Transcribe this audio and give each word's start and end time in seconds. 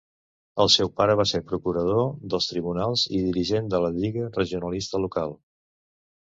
El 0.63 0.69
seu 0.75 0.87
pare 1.01 1.15
va 1.19 1.25
ser 1.31 1.41
procurador 1.51 2.01
dels 2.35 2.47
tribunals 2.53 3.03
i 3.19 3.21
dirigent 3.27 3.69
de 3.75 3.83
la 3.85 3.93
Lliga 3.99 4.31
Regionalista 4.41 5.05
local. 5.05 5.37